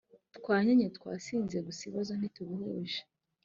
[0.37, 2.99] twanyeye twasinze gusa ibibazo ntitubihuje